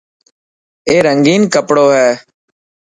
[0.89, 2.09] اي رنگين ڪپڙو هي.